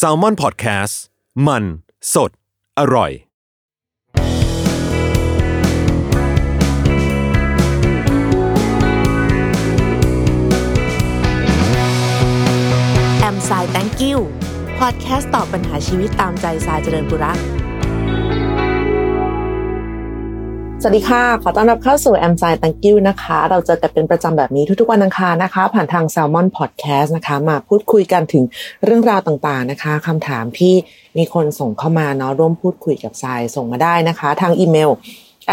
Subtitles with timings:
[0.00, 0.94] s a l ม o n PODCAST
[1.46, 1.64] มัน
[2.14, 2.30] สด
[2.78, 3.12] อร่อย
[13.20, 14.18] แอมสาย thank you
[14.78, 17.38] พอดแคสต์ตอบปัญหาชีวิตตามใจสายเจริญบุรัก
[20.84, 28.44] สวัสดีค่ะ ขอต้อนรับเข้าสู่แอม s ซ e Thank you นะคะ เราเจอกันเป็นประจำแบบนี้ทุกๆวันอังคารนะคะ ผ่านทาง Salmon Podcast นะคะ มาพูดคุยกันถึง
[28.84, 30.74] เรื่องราวต่างๆนะคะคำถามที่
[31.18, 34.90] มีคนส่งเข้ามาเนาะร่วมพูดคุยกับทรายส่งมาได้นะคะ ทางอีเมล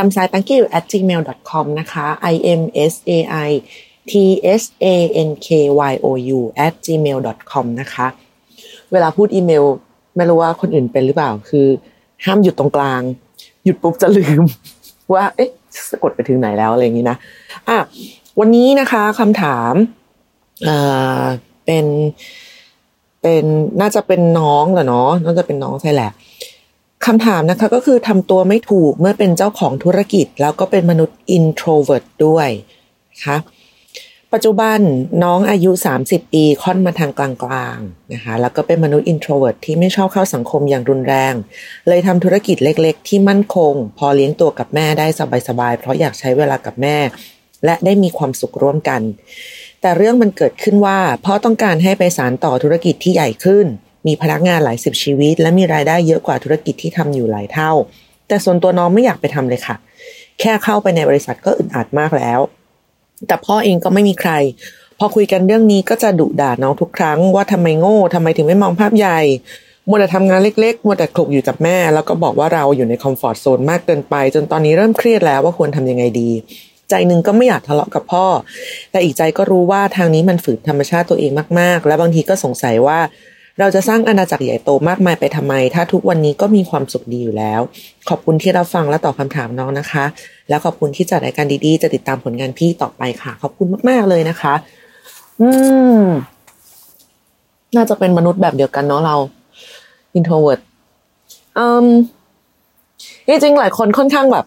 [0.02, 2.36] a m s a i t a n k you at gmail com นะคะ i
[2.60, 3.12] m s a
[3.48, 3.50] i
[4.12, 4.14] t
[4.62, 4.86] s a
[5.28, 5.48] n k
[5.92, 6.08] y o
[6.38, 7.18] u at gmail
[7.52, 8.08] com นะคะ
[8.92, 9.66] เวลาพูดอีเมล
[10.16, 11.68] ไม่รู้ว่าคนอื่นเป็นหรือเปล่าคือ
[12.26, 13.02] ห้ามหยุดตรงกลาง
[13.64, 14.44] หยุดปุ๊บจะลืม
[15.14, 15.50] ว่า เอ๊ะ
[15.90, 17.18] สะกดไปถึงไหนแล้วอะไรอย่างนี้นะ
[17.70, 17.78] อะ
[18.40, 19.74] วันนี้นะคะคำถาม
[20.68, 21.26] อ่า
[21.66, 21.86] เป็น
[23.22, 23.46] เป็น
[23.82, 26.10] น่าจะเป็นน้องแหละเนาะน่าจะเป็นน้องใช่แหละ
[27.06, 32.50] คำถามนะคะก็คือทำตัวไม่ถูกเมื่อเป็นเจ้าของธุรกิจ แล้วก็เป็นมนุษย์ introvert ด้วย
[33.12, 33.38] นะคะ
[34.34, 34.80] ปัจจุบัน
[35.24, 41.34] น้องอายุ 30 ปีค่อนมาทางกลางๆนะคะแล้วก็เป็นมนุษย์ introvert ที่ไม่ชอบเข้าสังคมอย่างรุนแรง
[41.88, 45.08] เลยทำธุรกิจเล็กๆ ที่มั่นคง พอเลี้ยงตัวกับแม่ได้
[45.48, 46.98] สบายๆ เพราะอยากใช้เวลากับแม่
[47.66, 49.02] และได้มีความสุขร่วมกัน
[49.82, 53.66] แต่เรื่องมันเกิดขึ้นว่าพ่อต้องการให้ไปสารต่อธุรกิจที่ใหญ่ขึ้น
[54.08, 57.72] มีพนักงานหลายสิบชีวิต และมีรายได้เยอะกว่าธุรกิจที่ทำอยู่หลายเท่า
[58.28, 59.76] แต่ส่วนตัวน้องไม่อยากไปทำเลยค่ะ
[60.40, 62.40] แค่เข้าไปในบริษัทก็อึดอัดมากแล้ว
[63.28, 64.32] แต่พ่อเองก็ไม่มีใคร
[65.00, 69.20] พอคุยกันเรื่องนี้ก็จะดุด่าน้องทุกครั้ง ว่าทำไมโง่ทำไมถึงไม่มองภาพใหญ่
[69.90, 76.30] มัวแต่ทำงานเล็กๆมัวแต่คลุกอยู่กับแม่ แล้วก็บอกว่าเราอยู่ในคอมฟอร์ทโซนมากเกินไป จนตอนนี้เริ่มเครียดแล้วว่าควรทำยังไงดี
[76.90, 78.26] ใจหนึ่งก็ไม่อยากทะเลาะกับพ่อ
[78.92, 83.00] แต่อีกใจก็รู้ว่าทางนี้มันฝืนธรรมชาติตัวเองมากๆ และบางทีก็สงสัยว่า
[83.60, 87.62] เราจะสร้างอาณาจักรใหญ่โตมากมายไปทำไม ถ้าทุกวันนี้ก็มีความสุขดีอยู่แล้ว
[88.10, 90.06] ขอบคุณที่รับฟังและตอบคาถามน้องนะคะ
[90.50, 94.54] แล้วขอบคุณที่จัดรายการดีๆ จะติดตามผลงานพี่ต่อไปค่ะ ขอบคุณมากๆเลยนะคะ
[95.42, 95.50] อื
[96.00, 96.04] ม
[97.76, 99.16] น่าจะเป็นมนุษย์แบบเดียวกันเนาะเรา
[100.18, 100.62] introvert
[101.58, 101.88] อืม
[103.28, 104.46] จริงๆหลายคนค่อนข้างแบบ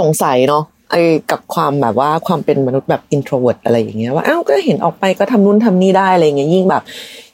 [0.00, 6.82] สงสัยเนาะ ไอ้กับความแบบว่าความเป็นมนุษย์แบบ introvert อะไรอย่างเงี้ยว่าอ้าวก็เห็นออกไปก็ทำนู่นทำนี่ได้อะไรเงี้ยยิ่งแบบ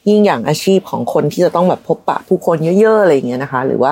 [0.09, 3.91] ยิ่งอย่างอาชีพของคนที่จะต้องแบบพบปะผู้คนเยอะๆอะไรเงี้ยนะคะ หรือว่า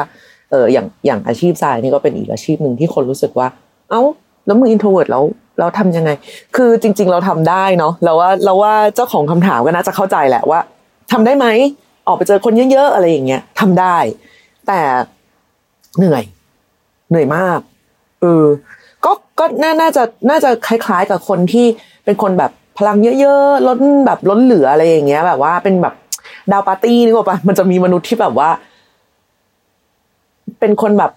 [0.51, 3.47] เอออย่างอย่างอาชีพทรายนี่ก็เป็นอีกอาชีพหนึ่งที่คนรู้สึกว่า
[3.89, 4.01] เอ้า
[4.45, 5.23] แล้วมึง introvert แล้ว
[5.59, 6.11] เราทำยังไง
[6.55, 10.59] คือจริง ๆ เราทำได้เนาะเราว่าเราว่าเจ้าของคำถามก็น่าจะเข้าใจแหละว่า
[11.11, 11.47] ทำได้ไหม
[12.07, 13.97] ออกไปเจอคนเยอะๆอะไรอย่างเงี้ยทำได้
[14.67, 14.79] แต่
[15.97, 16.23] เหนื่อย
[17.09, 17.59] เหนื่อยมาก
[18.21, 18.45] เออ
[19.41, 19.45] ก็
[19.81, 21.65] น่าจะน่าจะคล้ายๆ กับคนที่
[22.05, 25.93] เป็นคนแบบพลังเยอะๆล้นแบบล้นเหลืออะไรอย่างเงี้ย แบบว่าเป็นแบบ
[26.51, 28.49] ดาวปาร์ตี้นี่ก็ปะมันจะมีมนุษย์ที่แบบว่า
[30.59, 31.11] เป็นคนแบบ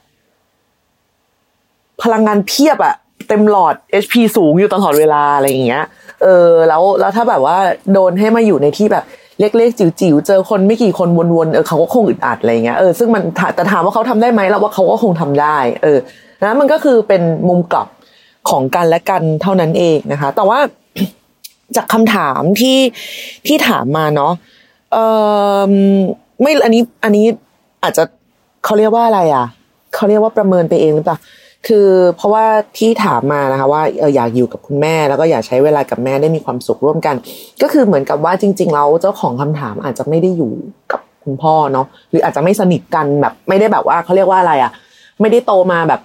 [2.02, 2.94] พลังงานเพียบอะ
[3.28, 5.84] เต็มหลอด HP สูงอยู่ตลอดเวลาอะไรอย่างเงี้ย
[6.22, 7.56] เออ แล้วแล้วถ้าแบบว่า
[7.92, 9.04] โดนให้มาอยู่ในที่แบบ
[9.40, 13.22] เล็กๆจิ๋วๆเจอคนไม่กี่คนวนๆเออเขาก็คงอึดอัดอะไรเงี้ยเออซึ่งมัน
[13.54, 15.98] แต่ถามว่าเขาทำได้ไหมเราว่าเขาก็คงทำได้ เออ
[16.42, 17.86] นะมันก็คือเป็นมุมกลับ
[18.48, 20.58] ของกันและกันเท่านั้นเองนะคะ แต่ว่า
[21.76, 22.78] จากคำถามที่
[23.46, 24.32] ที่ถามมาเนาะ
[24.92, 24.96] เอ
[25.70, 25.72] อ
[26.42, 27.26] ไม่อันนี้อันนี้
[27.82, 28.04] อาจจะ
[28.64, 29.46] เขาเรียกว่าอะไรอะ
[29.94, 31.18] เขาเรียกว่าประเมินไปเองหรือเปล่า
[31.66, 32.44] คือเพราะว่า
[32.78, 37.14] ที่ถามมานะคะว่าเอออยากอยู่กับคุณแม่ แล้วก็อยากใช้เวลากับแม่ได้มีความสุขร่วมกัน
[37.62, 40.52] ก็คือเหมือนกับว่าจริงๆแล้วเจ้าของคำถามอาจจะไม่ได้อยู่
[40.92, 44.70] กับคุณพ่อเนาะหรืออาจจะไม่สนิทกันแบบ ไม่ได้แบบว่าเขาเรียกว่าอะไรอะ
[45.20, 46.00] ไม่ได้โตมาแบบ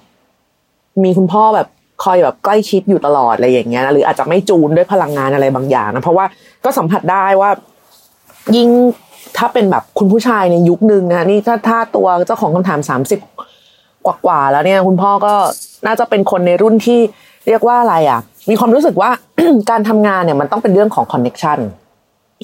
[1.04, 1.68] มีคุณพ่อแบบ
[2.04, 6.26] คอยแบบใกล้ชิดอยู่ตลอดอะไรอย่างเงี้ยนะหรืออาจจะไม่จูนด้วยพลังงานอะไรบางอย่างนะเพราะว่า
[6.66, 7.52] ก็สัมผัสได้ว่า
[8.56, 8.70] ยิ่ง
[9.38, 13.20] ถ้าเป็นแบบคุณผู้ชายในยุคนึงนะนี่ถ้าถ้าตัวเจ้าของคำถามสามสิบ
[14.06, 15.34] กว่าๆแล้วเนี่ย คุณพ่อก็
[15.88, 17.00] น่าจะเป็นคนในรุ่นที่
[17.48, 18.20] เรียกว่าอะไรอะ
[18.50, 19.10] มีความรู้สึกว่า
[19.70, 21.60] การทำงานเนี่ยมันต้องเป็นเรื่องของคอนเน็ชัน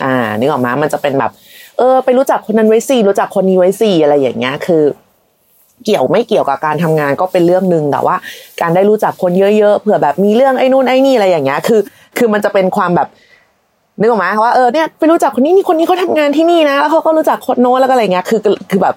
[0.03, 1.31] อ่านึกออกมามันจะเป็นแบบ
[1.77, 4.83] เออ ไปรู้จักคนนั้นไว้สี่รู้จักคนนี้ไว้สี่อะไรอย่างเงี้ยคือ
[5.83, 8.15] เกี่ยวไม่เกี่ยวกับการทำงานก็เป็นเรื่องหนึ่งแต่ว่า
[8.61, 11.79] การได้รู้จักคนเยอะๆเผื่อแบบมีเรื่องไอ้นู่นไอ้นี่อะไรอย่างเงี้ยคือ
[12.17, 13.07] คือมันจะเป็นความแบบ
[13.99, 18.39] นึกออกไหมว่าเออเนี่ยไปรู้จักคนนี้นี่คนนี้เขาทำงานที่นี่นะ แล้วเขาก็รู้จักคนโน้นแล้วก็อะไรเงี้ยคือ
[18.71, 18.95] คือแบบ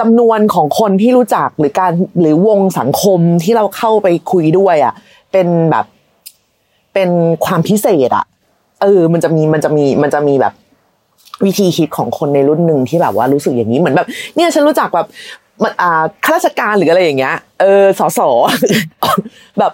[0.00, 4.94] จำนวนของคนที่รู้จักหรือการหรือวงสังคมที่เราเข้าไปคุยด้วย อะ
[5.32, 5.84] เป็นแบบ
[6.94, 7.10] เป็น
[7.44, 8.24] ความพิเศษอะ
[8.82, 10.52] เออ มันจะมีมันจะมีมันจะมีแบบ
[11.44, 15.06] วิธีคิดของคนในรุ่นหนึ่งที่แบบว่ารู้สึกอย่างนี้เหมือนแบบ เนี่ยฉันรู้จักแบบ
[15.62, 18.28] มันอ่าข้าราชการหรืออะไรอย่างเงี้ย เออสอสอ
[19.58, 19.72] แบบ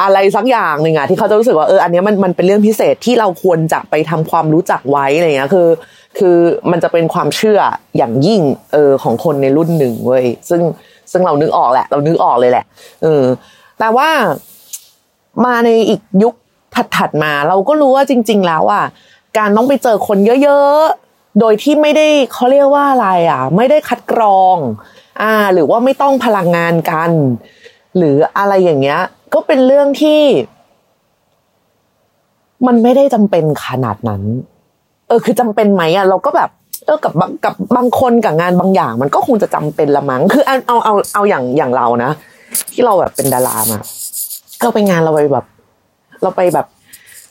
[0.00, 5.68] อะไรสักอย่างหนึ่งอะที่เขาจะรู้สึกว่าเอออันนี้มันมันเป็นเรื่องพิเศษที่เราควรจะไปทำความรู้จักไว้อะไรเงี้ยคือ
[6.18, 6.36] คือ
[6.70, 7.60] มันจะเป็นความเชื่อ
[7.96, 8.40] อย่างยิ่ง
[8.72, 10.62] เออของคนในรุ่นหนึ่งเว้ยซึ่ง
[11.12, 12.64] ซึ่งเรานึกออกแหละ เรานึกออกเลยแหละ
[13.02, 13.24] เออ
[13.78, 14.08] แต่ว่า
[15.44, 16.34] มาในอีกยุค
[16.96, 18.84] ถัดๆมา เราก็รู้ว่าจริง ๆ แล้วอะ
[19.38, 24.56] การต้องไปเจอคนเยอะๆโดยที่ไม่ได้เขาเรียกว่าอะไรอะ ไม่ได้คัดกรอง
[25.20, 27.10] อ่า หรือว่าไม่ต้องพลังงานกัน
[27.96, 29.00] หรืออะไรอย่างเงี้ย
[29.34, 30.22] ก็เป็นเรื่องที่
[32.66, 34.22] มันไม่ได้จำเป็นขนาดนั้น
[35.08, 36.50] เออ คือจำเป็นไหมอะเราก็แบบ
[36.84, 37.12] เออกับ
[37.44, 42.10] กับบางคนกับงานบางอย่าง มันก็คงจะจำเป็นละมั้งคือเอาเอาเอาเอาอย่างอย่างเรานะ
[42.72, 43.78] ที่เราแบบเป็นดารามา
[44.62, 45.46] เราไปงานเราไปแบบ
[46.22, 46.66] เราไปแบบ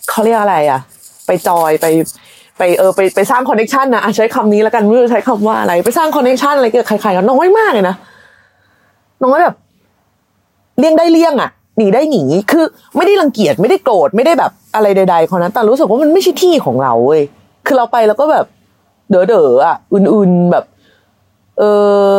[0.10, 0.80] เขาเรียกอะไร อะ
[1.26, 1.86] ไปจอยไป
[2.58, 7.96] ไปเออไปไปสร้าง connection นะใช้คำนี้แล้วกันไม่รู้ใช้คำว่าอะไร ไปสร้าง connection อะไรเกี่ยวกับใครๆกันน้อยมากเลยนะ
[9.26, 9.56] น้อยแบบ
[10.80, 12.66] เลี่ยงได้เลี่ยงอะหนีได้หนีคือ
[12.96, 17.22] ไม่ได้รังเกียจไม่ได้โกรธไม่ได้แบบอะไรใดๆคนนั้น แต่รู้สึกว่ามันไม่ใช่ที่ของเราเว้ย
[17.66, 18.46] คือเราไปแล้วก็แบบ
[19.10, 20.66] เด๋อเด๋ออะอื่นๆแบบ
[21.60, 21.64] เอ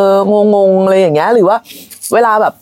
[0.09, 1.57] องงงๆอะไรอย่างเงี้ย หรือว่า
[2.15, 2.55] เวลาแบบ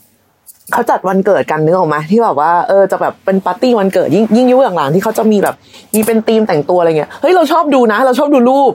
[0.72, 5.54] เขาจัดวันเกิดกันนึกออกไหมที่แบบว่าเออจะแบบเป็นปาร์ตี้วันเกิดยิ่งยิ่งยุคหลังๆที่เขาจะมีแบบ
[5.94, 8.72] มีเป็นธีมแต่งตัวอะไรเงี้ยเฮ้ยเราชอบดูนะ เราชอบดูรูป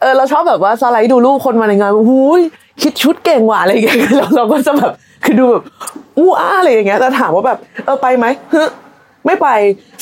[0.00, 2.42] เออเราชอบแบบว่าสไลด์ดูรูปคนมาในงานหูย
[2.82, 4.92] คิดชุดเก่งว่ะอะไรเงี้ยเราเราก็จะแบบ
[5.24, 5.62] คือดูแบบ
[6.18, 8.64] อู้อ้าอะไรอย่างเงี้ยแต่ถามว่าแบบเออไปไหมเฮ้
[9.26, 9.48] ไม่ไป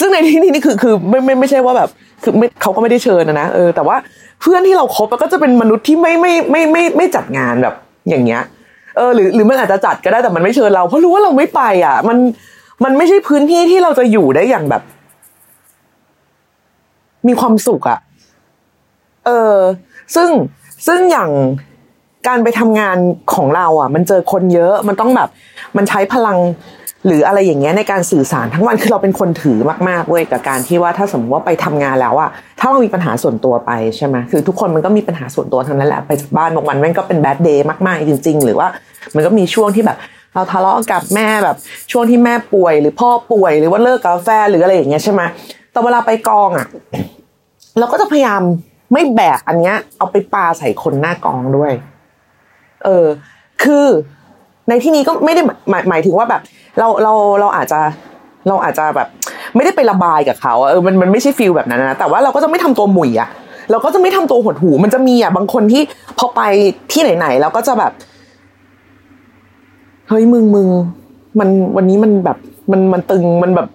[0.01, 1.89] ซึ่งในที่นี้นี่คือคือไม่ไม่ไม่ใช่ว่าแบบ
[2.23, 3.97] คือไม่เขาก็ไม่ได้เชิญนะนะเออแต่ว่า
[4.41, 7.75] เพื่อนที่เราคบก็จะเป็นมนุษย์ที่ไม่ไม่ไม่ไม่ไม่จัดงานแบบ
[8.09, 8.43] อย่างเงี้ย
[8.97, 12.19] เออหรือหรือมันอาจจะจัดก็ได้แต่มันไม่เชิญเราเพราะรู้ว่าเราไม่ไป อะ มัน
[12.85, 14.83] มันไม่ใช่พื้นที่ที่เราจะอยู่ได้อย่างแบบ
[17.27, 17.99] มีความสุขอะ
[19.27, 19.57] เออ
[20.15, 20.29] ซึ่ง
[20.87, 21.31] ซึ่งอย่าง
[22.29, 22.97] การไปทำงาน
[23.35, 25.29] ของเรา อะ มันเจอคนเยอะ มันต้องแบบ
[25.77, 26.39] มันใช้พลัง
[27.07, 29.59] หรืออะไรอย่างเงี้ยในการสื่อสารทั้งวันคือเราเป็นคนถือ
[29.89, 32.31] มากๆเว้ยกับการที่ว่าถ้าสมมติว่าไปทำงานแล้วอะ
[32.61, 38.69] ถ้าเรามีปัญหาส่วนตัวไปใช่ไหมคือทุกคนมันก็มีปัญหาส่วนตัวทั้งนั้นแหละไปจากบ้านบางวันแม่งก็เป็นแบดเดย์มากๆจริง ๆ หรือว่า
[39.15, 39.99] มันก็มีช่วงที่แบบ
[40.35, 41.57] เราทะเลาะกับแม่แบบ
[41.93, 45.23] ช่วงที่แม่ป่วย หรือพ่อป่วย หรือว่าเลิกกาแฟหรืออะไรอย่างเงี้ยใช่ไหม
[45.73, 46.67] แต่เวลาไปกองอะ
[47.79, 48.43] เราก็จะพยายาม
[48.93, 51.73] ไม่แบกอันเนี้ยเอาไปปาใส่คนหน้ากองด้วย
[52.85, 53.07] เออ
[53.63, 53.87] คือ
[54.69, 56.43] ในที่นี้ก็ไม่ได้หมายหมายถึงว่าแบบ
[56.79, 57.81] เราเราเราอาจจะ
[58.49, 59.09] เราอาจจะแบบ
[59.55, 63.29] ไม่ได้ไประบายกับเขาเออมันมันไม่ใช่ฟิลแบบนั้นนะแต่ว่าเราก็จะไม่ทำตัวหมุยอะ
[63.71, 65.83] เราก็จะไม่ทำตัวหดหูมันจะมีอะบางคนที่
[66.19, 66.41] พอไป
[66.93, 67.93] ที่ไหนๆเราก็จะแบบ
[70.09, 70.69] เฮ้ยมึงมึง
[71.39, 72.39] มันวันนี้มันแบบ
[72.73, 73.69] มันมันตึงมันแบบ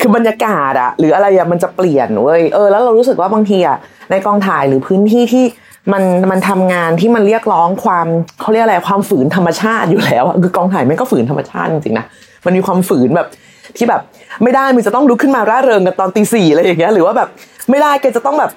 [0.00, 3.76] คือบรรยากาศอะหรืออะไรอะมันจะเปลี่ยนเว้ยเออแล้วเรารู้สึกว่าบางทีอะ
[4.10, 5.44] ในกองถ่ายหรือพื้นที่ที่
[5.92, 8.06] มันมันทำงานที่มันเรียกร้องความ
[8.40, 12.06] เขาเรียกอะไรความฝืนธรรมชาติอยู่แล้วคือกองถ่ายมันก็ฝืนธรรมชาติจริงๆนะ
[12.44, 13.28] มันมีความฝืนแบบ
[13.76, 14.00] ที่แบบ
[14.42, 17.28] ไม่ได้มันจะต้องลุกขึ้นมาร่าเริงกันตอนตีสี่อะไรอย่างเงี้ยหรือว่าแบบ
[17.70, 18.50] ไม่ได้แกจะต้องแบบ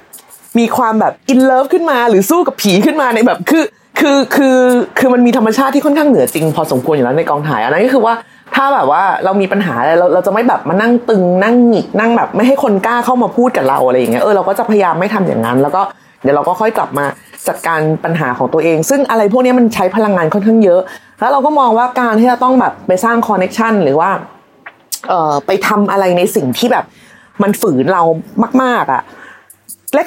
[0.59, 3.63] มีความแบบอินเลิฟขึ้นมาหรือสู้กับผีขึ้นมาในแบบคือ
[4.00, 4.57] คือคือ
[5.00, 8.13] คือมันมีธรรมชาติที่ค่อนข้างเหนือจริงพอสมควรอยู่แล้วในกองถ่ายอันนั้นก็คือว่า
[8.55, 15.81] ถ้าแบบว่าเรามีปัญหาอะไรเราเราจะไม่แบบมานั่งตึงนั่งหงิกนั่งแบบไม่ให้คนกล้าเข้ามาพูดกับเราอะไรอย่างเงี้ยเออเราก็จะพยายามไม่ทำอย่างนั้น แล้วก็
[16.23, 17.05] เดี๋ยวเราก็ค่อยกลับมา
[17.47, 20.81] จัดการปัญหาของตัวเอง ซึ่งอะไรพวกนี้มันใช้พลังงานค่อนข้างเยอะ
[21.19, 24.09] แล้วเราก็มองว่าการที่เราต้องแบบไปสร้างคอนเน็ชันหรือว่า
[25.07, 26.85] เอ่อไปทำอะไรในสิ่งที่แบบ
[27.43, 28.01] มันฝืนเรา
[28.63, 29.03] มาก ๆอะ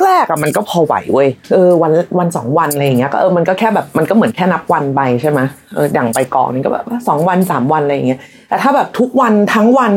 [0.05, 5.41] แรกๆอะมันก็พอไหวเว้ยเออวันวันสองวันอะไรอย่างเงี้ยก็เออมันก็แค่แบบมันก็เหมือนแค่นับวันไปใช่ไหม
[5.75, 9.93] เอออย่างไปกองนี่ก็แบบสองวันสามวันอะไรอย่างเงี้ยแต่ถ้าแบบทุกวันทั้งวัน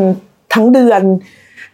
[0.54, 1.02] ทั้งเดือน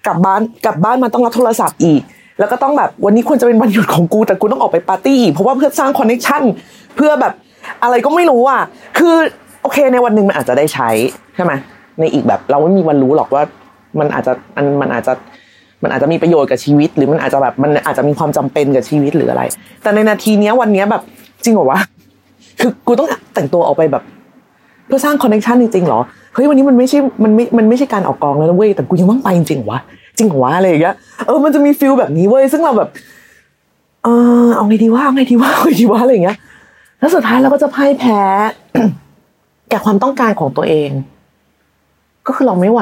[0.06, 2.02] กลับบ้านกลับบ้านมาต้องรับโทรศัพท์อีก
[2.40, 6.44] แล้วก็ต้องแบบวันนี้ควรจะเป็นวันหยุดของกูแต่กูต้องออกไปปาร์ตี้อีกเพราะว่าเพื่อสร้าง connection
[6.96, 7.34] เพื่อแบบ
[7.84, 8.62] อะไรก็ไม่รู้อะ
[8.98, 9.16] คือ
[9.62, 10.90] โอเคในวันหนึ่งมันอาจจะได้ใช้
[11.36, 11.54] ใช่ไหม
[12.00, 13.44] ในอีกแบบเราไม่มีวันรู้หรอกว่า
[14.00, 15.14] มันอาจจะมันมันอาจจะ
[15.84, 19.44] มันอาจจะมีประโยชน์กับชีวิต หรือมันอาจจะแบบมันอาจจะมีความจำเป็นกับชีวิตหรืออะไร
[19.84, 21.02] แต่ในนาทีเนี้ยวันเนี้ยแบบ
[21.44, 21.80] จริงเหรอวะ
[22.60, 24.04] คือกูต้องแต่งตัวออกไปแบบ
[24.88, 26.00] เพื่อสร้าง connection จริงๆเหรอ
[26.34, 29.80] เฮ้ยวันนี้มันไม่ใช่มันไม่มันไม่ใช่การออกกองแล้วนะเว้ยแต่กูยังต้องไปจริงๆเหรอวะ
[30.18, 32.90] จริงวะอะไรอย่างเงี้ยเออมันจะมีฟิลแบบนี้เว้ยซึ่งเราแบบ
[34.04, 34.08] เอ
[34.46, 36.38] อเอาไงดีว่าเอาไงดีว่าเอาไงดีว่าอะไรอย่างเงี้ย
[37.00, 38.20] แล้วสุดท้ายเราก็จะพ่ายแพ้
[39.70, 40.90] แก่ความต้องการของตัวเอง
[42.28, 42.82] ก็คือเราไม่ไหว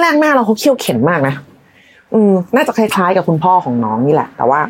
[0.00, 1.34] แรกๆแม่เราเขาเคี่ยวเข็นมากนะ
[2.14, 4.60] อืมน่าจะคล้ายๆกับคุณพ่อของน้องนี่แหละ แต่ว่า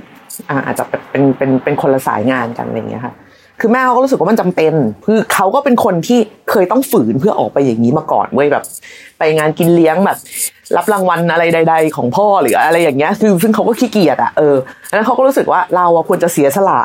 [0.66, 3.14] อาจจะเป็นเป็นเป็นคนละสายงานกันอะไรอย่างเงี้ยค่ะ
[3.60, 4.72] คือแม่เขาก็รู้สึกว่ามันจำเป็น
[5.06, 6.18] คือเขาก็เป็นคนที่
[6.50, 8.64] เคยต้องฝืนเพื่อออกไปอย่างนี้มาก่อนเว้ยแบบ
[9.18, 10.18] ไปงานกินเลี้ยงแบบ
[10.76, 14.56] รับรางวัลอะไรใด ๆ ของพ่อหรืออะไรอย่างเงี้ย คือซึ่งเขาก็ขี้เกียจอะเออ
[14.88, 16.80] แล้วเขาก็รู้สึกว่าเราควรจะเสียสละ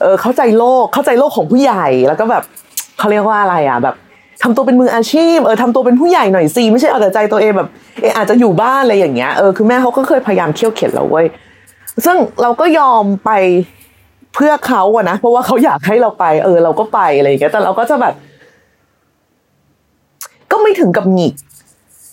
[0.00, 2.42] เออเข้าใจโลกเข้าใจโลกของผู้ใหญ่แล้วก็แบบ
[2.98, 3.94] เขาเรียกว่าอะไรอะแบบ
[4.42, 7.68] ทำตัวเป็นมืออาชีพเออทำตัวเป็นผู้ใหญ่หน่อยสิไม่ใช่เอาแต่ใจตัวเองแบบ
[8.00, 11.26] เอออาจจะอยู่บ้านอะไรอย่างเงี้ยเออคือแม่เขาก็เคยพยายามเคี่ยวเข็นเราเว้ย
[12.04, 13.30] ซึ่งเราก็ยอมไป
[14.38, 18.14] พื่อเขาอะนะเพราะว่าเขาอยากให้เราไป เออ เราก็ไปอะไรอย่างเงี้ยแต่เราก็จะแบบ
[20.50, 21.34] ก็ไม่ถึงกับหงิก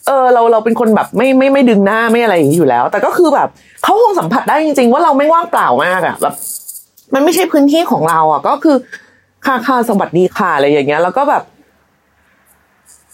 [0.08, 3.50] เออเราเราเป็นคนแบบไม่ไม่ไม่ดึงหน้าไม่อะไรอย่างนี้อยู่แล้ว แต่ก็คือแบบ
[3.84, 6.34] เขาคงสัมผัสได้จริง ๆ ว่าเราไม่ว่างเปล่ามากอะแบบ
[7.14, 8.76] มันไม่ใช่พื้นที่ของเราอะก็คือ
[9.46, 11.44] ค่าค่าสวัสดีค่ะอะไรอย่างเงี้ย แล้วก็แบบ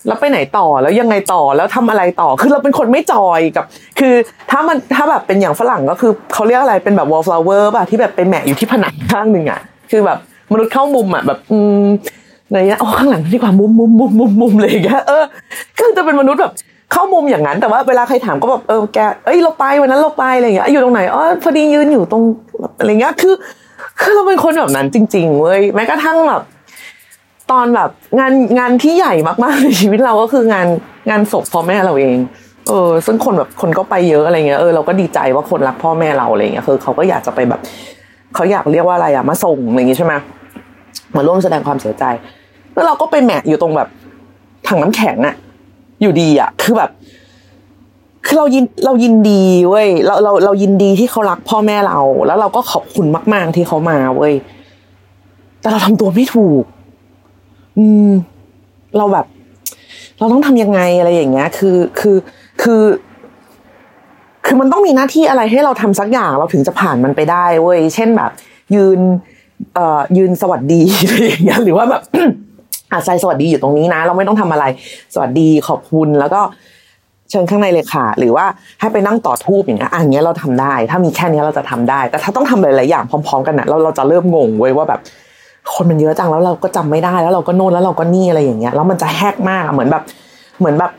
[0.08, 3.66] แล้วไปไหนต่อแล้วยังไงต่อแล้วทำอะไรต่อ คือเราเป็นคนไม่จอยกับ
[4.00, 4.14] คือ
[4.52, 10.18] ถ้ามันถ้าแบบเป็นอย่างฝรั่งก็คือเขาเรียกอะไรเป็นแบบ wallflower ป่ะที่แบบไปแหมอยู่ที่ผนังข้างหนึ่งอะ คือแบบ
[10.52, 11.86] มนุษย์เข้ามุมอะแบบอืม
[12.48, 15.24] อะไรเงี้ยโอ้ข้างหลังดีกว่ามุมมุมมุมมุมมุมเลยอย่างเงี้ยเออ
[15.80, 16.54] ก็จะเป็นมนุษย์แบบ
[16.92, 22.24] เข้ามุมอย่างนั้น แต่ว่าเวลาใครถามก็แบบเออแกเอ้ยเราไปวันนั้นเราไปอะไรเงี้ยอยู่ตรงไหนอ๋อพอดียืนอยู่ตรง
[22.80, 23.34] อะไรเงี้ยคือ
[24.02, 26.42] คือเราเป็นคนแบบนั้นจริง ๆเว้ยแม้กระทั่งแบบ
[27.52, 27.90] ตอนแบบ
[28.20, 30.68] งานงานที่ใหญ่มากๆในชีวิตเราก็คืองาน
[31.10, 32.18] งานศพพ่อแม่เราเอง
[32.68, 37.62] เออ ซึ่งคนแบบคนก็ไปเยอะอะไรเงี้ยเออเราก็ดีใจว่าคนรักพ่อแม่เราอะไรเงี้ยคือเขาก็อยากจะไปแบบ
[38.36, 40.14] เขาอยากเรียกว่าอะไรอะมาส่งอะไรอย่างงี้ใช่ไหม
[41.16, 42.04] มาร่วมแสดงความเสียใจ
[42.74, 43.90] แล้วเราก็ไปแหมะอยู่ตรงแบบ
[44.68, 45.36] ถังน้ำแข็งอะ
[46.02, 46.92] อยู่ดีอะคือแบบ
[48.26, 54.34] คือเรายินเรายินดีเว้ยเราเราเรายินดีที่เขารักพ่อแม่เรา แล้วเราก็ขอบคุณมาก ๆที่เขามาเว้ย
[55.62, 56.64] แต่เราทำตัวไม่ถูก
[57.78, 58.10] อืม
[58.98, 59.26] เราแบบ
[60.20, 62.18] เราต้องทำยังไงอะไรอย่างเงี้ย คือคือ
[62.62, 62.84] คือ
[64.46, 68.32] คือมันต้องมีหน้าที่อะไรให้เราทำสักอย่าง เราถึงจะผ่านมันไปได้เว้ยเช่นแบบ
[68.76, 69.00] ยืน
[69.76, 72.02] เอ่อ ยืนสวัสดีอะไรอย่างเงี้ยหรือว่าแบบ
[72.92, 74.66] อาใจสวัสดีอยู่ตรงนี้นะ เราไม่ต้องทำอะไร
[75.14, 76.42] สวัสดีขอบคุณแล้วก็
[77.30, 78.46] เชิญข้างในเลยค่ะ หรือว่า
[78.80, 85.00] ให้ไปนั่งต่อทูบอย่างเงี้ยอันเนี้ยเราทำได้ ถ้ามีแค่นี้เราจะทำได้ แต่ถ้าต้องทำหลายๆอย่างพร้อม ๆ กันนะเราเราจะเริ่มงงเว้ยว่าแบบ
[85.76, 90.04] คนมันเยอะจังแล้วเราก็จำไม่ได้แล้วเราก็โน่นแล้วเราก็นี่อะไรอย่างเงี้ยแล้วมันจะแฮกมากเหมือนแบบ
[90.60, 90.92] เหมือนแบบ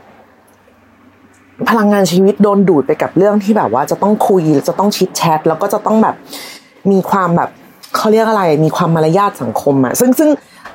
[1.68, 6.14] พลังงานชีวิตโดนดูดไปกับเรื่องที่แบบว่าจะต้องคุยจะต้องชิดแชทแล้วก็จะต้องแบบ
[6.90, 7.50] มีความแบบ
[7.96, 10.28] เขาเรียกอะไร มีความมารยาทสังคมอะซึ่งซึ่ง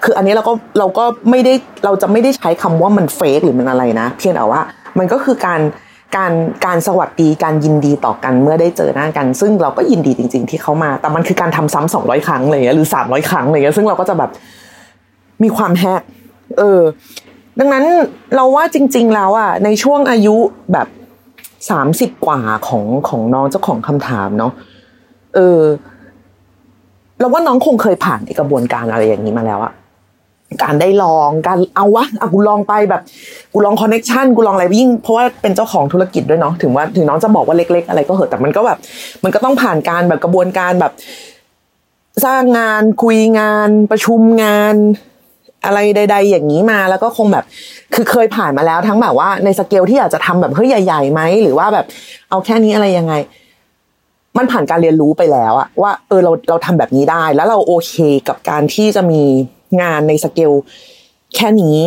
[0.03, 1.53] คืออันนี้เราก็เราก็ไม่ได้
[1.85, 4.61] เราจะไม่ได้ใช้คำว่ามันเฟกหรือมันอะไรนะ เพียงแต่ว่า
[4.97, 5.59] มันก็คือการ
[6.15, 6.33] การ
[6.65, 14.31] การสวัสดีการยินดีต่อกันเมื่อได้เจอหน้ากัน ซึ่งเราก็ยินดีจริง ๆ ที่เขามา แต่มันคือการทำซ้ำสองร้อยครั้งอะไรเงี้ยหรือสามร้อยครั้งอะไรเงี้ยซึ่งเราก็จะแบบ
[15.43, 16.01] มีความแฮก
[16.57, 16.81] เออ
[17.59, 17.85] ดังนั้น
[18.35, 20.35] เราว่าจริง ๆ แล้วอะในช่วงอายุ
[20.73, 20.87] แบบ
[21.69, 24.51] สามสิบกว่าของของน้องเจ้าของคำถามเนาะ
[25.35, 25.61] เออ
[27.19, 29.73] เราว่าน้องคงเคยผ่านกระบวนการอะไรอย่างนี้มาแล้วอะ
[30.63, 33.01] การได้ลองการเอาวะอะกูลองไปแบบ
[33.53, 38.77] กูลองคอนเน็ชันกูลองอะไรยิ่งเพราะว่าเป็นเจ้าของธุรกิจด้วยเนาะถึงว่าถึงน้องจะบอกว่าเล็ก ๆ อะไรก็เหอะแต่มันก็แบบ
[39.23, 40.91] มันก็ต้องผ่านการแบบกระบวนการแบบ
[42.25, 44.75] สร้างงานคุยงานประชุมงาน
[45.65, 47.45] อะไรใด ๆ อย่างนี้มาแล้วก็คงแบบ
[47.95, 51.85] คือเคยผ่านมาแล้วทั้งแบบว่าในสเกลที่อยากจะทำแบบเฮ้ยใหญ่ๆไหมหรือว่าแบบ
[52.29, 53.13] เอาแค่นี้อะไรยังไง
[54.37, 57.93] มันผ่านการเรียนรู้ไปแล้วอะว่า เออเราเราทำแบบนี้ได้ แล้วเราโอเค
[58.27, 59.23] กับการที่จะมี
[59.81, 60.51] งานในสเกล
[61.35, 61.77] แค่นี้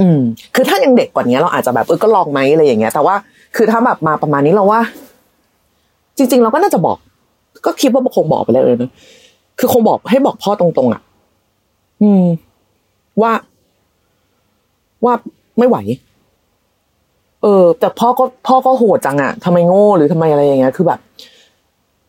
[0.00, 0.18] อืม
[0.54, 3.14] คือถ้ายังเด็กกว่านี้เราอาจจะแบบเออก็ลองไหมอะไรอย่างเงี้ย แต่ว่า
[3.56, 4.80] คือถ้าแบบมาประมาณนี้เราว่า
[6.16, 6.96] จริง ๆ เราก็น่าจะบอก
[7.66, 8.90] ก็คิดว่าคงบอกไปแล้วเลยนะ
[9.58, 11.02] คือคงบอกให้บอกพ่อตรงๆอะ
[12.02, 12.24] อืม
[13.22, 13.32] ว่า
[15.04, 15.14] ว่า
[15.58, 15.76] ไม่ไหว
[17.42, 21.00] เออ แต่พ่อก็พ่อก็โหดจังอะทำไมโง่หรือทำไมอะไรอย่างเงี้ย คือแบบ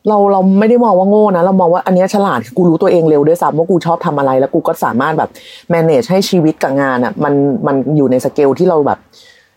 [0.08, 5.30] เราเราไม่ได้มองว่าโง่นะ เรามองว่าอันนี้ฉลาดกูรู้ตัวเองเร็วด้วยซ้ำว่ากูชอบทำอะไร แล้วกูก็สามารถแบบ
[5.74, 7.34] manage ให้ชีวิตกับงานอะมัน
[7.68, 9.00] มันอยู่ในสเกลที่เราแบบ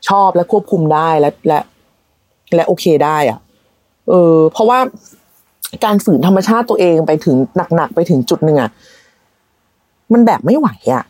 [0.09, 1.61] ชอบและควบคุมได้และและ
[2.55, 3.39] และโอเคได้อะ
[4.09, 4.79] เออ เพราะว่า
[5.85, 7.37] การฝืนธรรมชาติตัวเองไปถึง
[7.77, 8.71] หนักๆไปถึงจุดหนึ่งอะ
[10.13, 11.05] มันแบบไม่ไหวอะ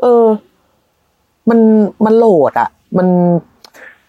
[0.00, 0.26] เออ
[1.48, 1.58] มัน
[2.04, 3.08] มันโหลดอะ มัน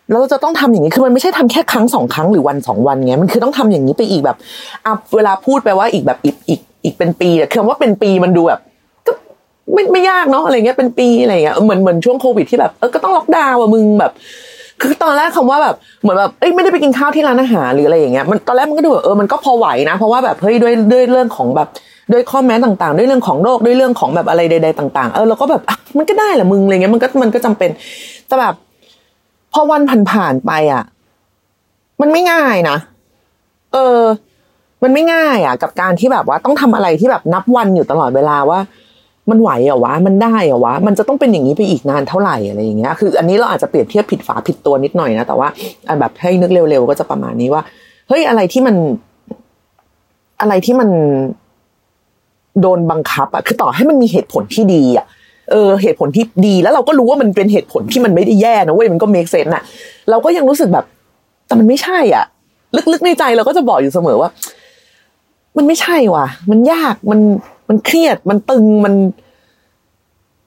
[0.09, 4.37] แล้วเราจะต้องทำอย่างนี้คือมันไม่ใช่ทำแค่ครั้งสองครั้งหรือวันสองวันเงี้ยมันคือต้องทำอย่างนี้ไปอีกแบบ
[4.85, 8.59] อะเวลาพูดไปว่าอีกแบบอีกอีกอีกเป็นปีอะคือว่าเป็นปีมันดูแบบ
[9.07, 9.11] ก็
[9.73, 14.11] ไม่ไม่ยากเนาะอะไรเงี้ยเป็นปีอะไรเงี้ยเหมือนเหมือนช่วงโควิดที่แบบเออก็ต้องล็อกดาวน์อะมึงแบบ
[14.81, 21.67] คือตอนแรกคำว่าแบบเหมือนแบบเอ้ยไม่ได้ไปกินข้าวที่ร้านอาหารหรืออะไรอย่างเงี้ยมันตอนแรกมันก็ดูแบบเออมันก็พอไหวนะเพราะว่าแบบเฮ้ยด้วยด้วยเรื่องของแบบ
[22.11, 25.61] ด้วยข้อแม้ต่างๆ ด้วยเรื่องของโรคด้วยเรื่องของแบบอะไรใด ๆ ต่าง ๆ เออเราก็แบบ
[25.97, 27.69] มันก็ได้แหละมึงอะไรเงี้ยมันก็มันก็จำเป็น
[28.27, 28.53] แต่แบบ
[29.57, 29.81] พอวัน
[30.11, 30.83] ผ่านๆไปอะ
[32.01, 32.77] มันไม่ง่ายนะ
[33.73, 34.01] เออ
[34.83, 38.59] มันไม่ง่ายอะ กับการที่แบบว่าต้องทำอะไรที่แบบนับวันอยู่ตลอดเวลาว่า
[39.29, 45.47] มันไหวเหรอวะ มันได้เหรอวะ มันจะต้องเป็นอย่างนี้ไปอีกนานเท่าไหร่อะไรอย่างเงี้ย คือ อันนี้เราอาจจะเปรียบเทียบผิดฝาผิดตัวนิดหน่อยนะแต่ว่า
[45.87, 47.61] อะแบบให้นึกเร็วๆก็จะประมาณนี้ว่า
[48.07, 48.75] เฮ้ยอะไรที่มัน
[50.41, 50.89] อะไรที่มัน
[52.61, 55.05] โดนบังคับอะคือต่อให้มันมีเหตุผลที่ดีอะ
[55.51, 59.63] เออเหตุผลที่ดี แล้วเราก็รู้ว่ามันเป็นเหตุผลที่มันไม่ได้แย่นะเว้ยมันก็เมคเซนอะ
[60.09, 60.85] เราก็ยังรู้สึกแบบ
[61.47, 62.25] แต่มันไม่ใช่อะ
[62.93, 64.29] ลึกๆในใจเราก็จะบอกอยู่เสมอว่า
[65.57, 67.19] มันไม่ใช่ว่ะ มันยากมัน
[67.69, 68.93] มันเครียดมันตึงมัน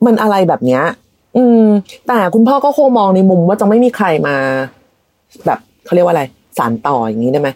[0.07, 0.83] มันอะไรแบบเนี้ย
[1.37, 1.65] อืม
[2.09, 4.37] แต่คุณพ่อก็คงมองในมุมว่าจะไม่มีใครมา
[5.47, 6.25] แบบเขาเรียกว่าอะไร
[6.59, 7.49] สารต่ออย่างนี้ได้ไหม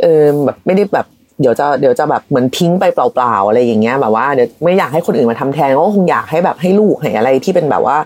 [0.00, 1.06] เออแบบไม่ได้แบบ
[1.40, 7.96] เดี๋ยวจะเดี๋ยวจะแบบเหมือนทิ้งไปเปล่าๆอะไรอย่างเงี้ยแบบว่าเดี๋ยวไม่อยากให้คนอื่นมาทำแทนก็คงอยากให้แบบให้ลูกให้อะไรที่เป็นแบบว่า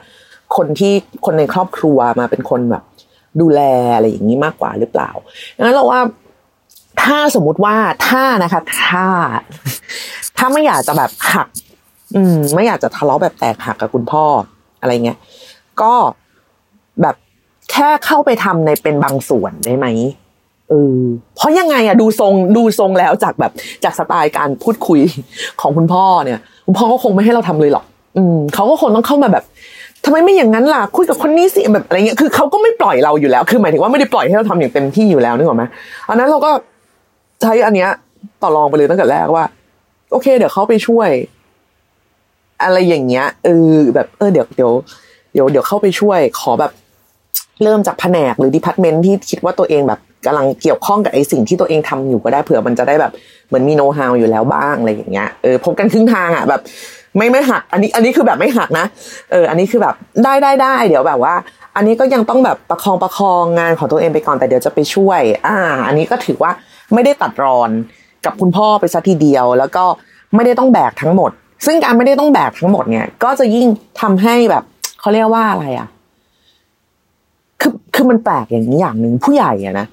[0.56, 0.92] คนที่
[1.24, 2.82] คนในครอบครัวมาเป็นคนแบบ
[3.40, 3.60] ดูแล
[3.94, 5.10] อะไรอย่างนี้มากกว่าหรือเปล่า
[5.56, 6.00] งั้นเราว่า
[7.02, 7.76] ถ้าสมมุติว่า
[8.08, 9.06] ถ้านะคะ ถ้า
[10.38, 11.48] ถ้าไม่อยากจะแบบหัก
[12.16, 14.24] อืม ไม่อยากจะทะเลาะแบบแตกหักกับคุณพ่อ
[14.80, 15.18] อะไรเงี้ย
[15.82, 15.94] ก็
[17.02, 17.16] แบบ
[17.70, 19.86] แค่เข้าไปทำในเป็นบางส่วนได้ไหม
[20.72, 20.98] เออ
[21.36, 23.52] เพราะยังไงอะดูทรงดูทรงแล้วจากแบบ
[23.84, 25.00] จากสไตล์การพูดคุย
[25.60, 27.84] ของคุณพ่อเนี่ย คุณพ่อก็คงไม่ให้เราทำเลยหรอก
[28.16, 29.44] อืมเขาก็คงต้องเข้ามาแบบ
[30.04, 35.64] ทำไมไม่อย่างนั้นล่ะคุยกับคนนี้สิแบบอะไรเงี้ยคือเขาก็ไม่ปล่อยเราอยู่แล้ว คือหมายถึงว่าไม่ได้ปล่อยให้เราทำอย่างเต็มที่อยู่แล้วนึกออกไหม
[36.08, 36.50] อันนั้นเราก็
[37.42, 37.90] ใช้อันเนี้ย
[38.42, 39.44] ต่อรองไปเลยตั้งแต่แรกว่า
[40.10, 41.08] โอเค เดี๋ยวเขาไปช่วย
[42.62, 44.72] อะไรอย่างเงี้ยเออแบบเออเดี๋ยวเดี๋ยว
[45.32, 46.72] เดี๋ยวเดี๋ยวเข้าไปช่วย ขอแบบ
[47.62, 53.12] เริ่มจากแผนกหรือดีพาร์ตเมนต์ที่คิดว่าตัวเองแบบ กำลังเกี่ยวข้องกับไอ้สิ่งที่ตัวเองทำอยู่ก็ได้เผื่อมันจะได้แบบ
[53.48, 56.60] เหมือนมีโน้ตฮาวอยู่แล้วบ้างอะไรอย่างเงี้ยเออพบกันครึ่งทางอะแบบ
[57.16, 58.86] ไม่ไม่หัก อันนี้อันนี้คือแบบไม่หักนะ
[59.30, 61.34] เอออันนี้คือแบบได้ได้ได้เดี๋ยวแบบว่า
[61.76, 66.50] อันนี้ก็ยังต้องแบบประคองประคองงานของตัวเองไปก่อนแต่เดี๋ยวจะไปช่วย อ่า อันนี้ก็ถือว่า
[66.94, 67.70] ไม่ได้ตัดรอน
[68.24, 69.84] กับคุณพ่อไปซะทีเดียว แล้วก็
[70.34, 71.30] ไม่ได้ต้องแบกทั้งหมด
[71.66, 73.66] ซึ่งการไม่ได้ต้องแบกทั้งหมดเนี่ย ก็จะยิ่ง
[74.00, 74.64] ทำให้แบบ
[75.00, 75.88] เขาเรียกว่าอะไรอะ
[77.60, 79.86] คือคือมันแปลกอย่างนี้อย่างหนึ่งผู้ใหญ่อะนะ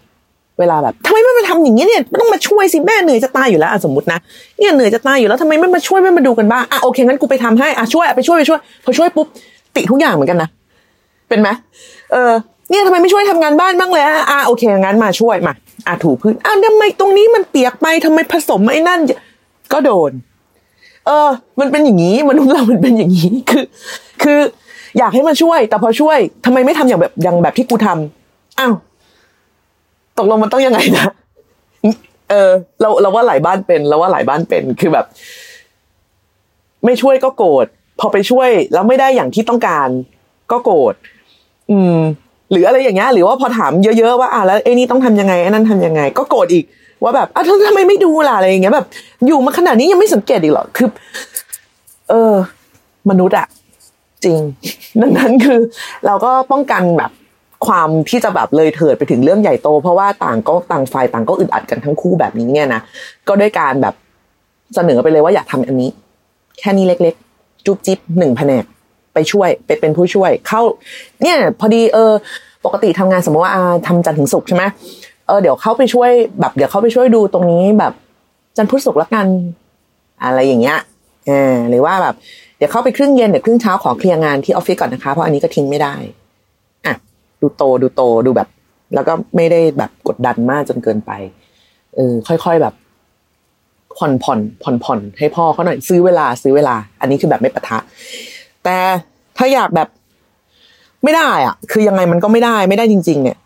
[0.60, 4.20] เวลาแบบทำไมไม่มาทำอย่างนี้เนี่ยต้องมาช่วยสิแม่เหนื่อยจะตายอยู่แล้วสมมตินะ
[4.58, 9.28] เนี่ยเหนื่อยจะตายอยู่แล้วทำไมไม่มาช่วยไม่มาดูกันบ้างอะโอเคงั้นกูไปทำให้อะช่วยไปช่วยไปช่วยพอช่วยปุ๊บ
[9.76, 10.50] ติทุกอย่างเหมือนกันนะ
[11.30, 11.50] เป็นไหม
[12.12, 12.32] เออ
[12.70, 15.54] เนี่ยทำไมไม่ช่วยทำงานบ้านบ้างเลยอะอะโอเคงั้นมาช่วยมา
[15.88, 19.00] อะถูพื้นอะทำไมตรงนี้มันเปียกไปทำไมผสมไอ้นั่น
[19.74, 20.12] ก็โดน
[21.08, 23.66] เออ มันเป็นอย่างนี้มนุษย์เรามันเป็นอย่างนี้คือ
[24.24, 24.40] คือ
[24.98, 28.74] อยากให้มาช่วย แต่พอช่วยทำไมไม่ทำอย่างแบบอย่างแบบที่กูทำอ้าว
[30.20, 31.08] ตกลงมันต้องยังไงนะ
[32.30, 32.52] เออ
[32.82, 35.06] เราเราว่าหลายบ้านเป็นเราว่าหลายบ้านเป็นคือแบบ
[36.86, 37.66] ไม่ช่วยก็โกรธ
[38.00, 39.90] พอไปช่วยแล้วไม่ได้อย่างที่ต้องการ
[40.52, 40.94] ก็โกรธ
[41.72, 41.98] อืม
[42.52, 46.66] หรืออะไรอย่างเงี้ยหรือว่าพอถามเยอะๆว่าอะแล้วไอ้นี่ต้องทำยังไงไอ้นั่นทำยังไง ก็โกรธอีก
[47.04, 48.88] ว่าแบบอะทำไมไม่ดูล่ะอะไรอย่างเงี้ยแบบ
[49.28, 50.88] อยู่มาขนาดนี้ยังไม่สังเกตอีกเหรอคือ
[52.10, 52.34] เออ
[53.10, 53.48] มนุษย์อะ
[54.24, 54.40] จริง
[55.02, 55.60] ดังนั้นคือ
[56.06, 57.12] เราก็ป้องกันแบบ
[57.68, 62.82] ความที่จะแบบเลยเถิดไปถึงเรื่องใหญ่โต เพราะว่าต่างก็ต่างฝ่ายต่างก็อึดอัดกันทั้งคู่แบบนี้เนี่ยนะ
[63.28, 63.94] ก็ด้วยการแบบ
[64.76, 65.90] เสนอไปเลยว่าอยากทำอันนี้
[66.60, 68.64] แค่นี้เล็กๆ จุ๊บจิ๊บหนึ่งแผนก
[69.14, 70.62] ไปช่วยไปเป็นผู้ช่วย เข้า
[71.22, 72.12] เนี่ย พอดีเออ
[72.66, 74.64] ปกติทำงานสมมติว่าอาทำจันทร์ถึงศุกร์ใช่ไหม
[75.28, 77.94] เออเดี๋ยวเข้าไปช่วยแบบเดี๋ยวเข้าไปช่วยดูตรงนี้แบบ
[78.58, 79.28] จันทร์พุธศุกร์ละกัน
[80.24, 80.78] อะไรอย่างเงี้ย
[81.28, 82.16] เออหรือว่าแบบ
[82.58, 85.96] เดี๋ยวเข้าไปครึ่งเย็นเดี๋ยวครึ่งเช้าขอเคลียร์งานที่ออฟฟิศก่อนนะคะ เพราะอันนี้ก็ทิ้งไม่ได้
[87.42, 88.50] ดูโตดูโตดูแบบ
[88.94, 91.12] แล้วก็ไม่ได้แบบกดดันมากจนเกินไป
[91.96, 92.74] เออค่อย ๆแบบ
[93.98, 97.78] ผ่อนผ่อนผ่อนผ่อนให้พ่อเขาหน่อยซื้อเวลาซื้อเวลา อันนี้คือแบบไม่ปะทะ
[98.64, 98.78] แต่
[99.38, 99.88] ถ้าอยากแบบ
[101.04, 103.38] ไม่ได้อะ คือยังไงมันก็ไม่ได้ไม่ได้จริง ๆ เนี่ย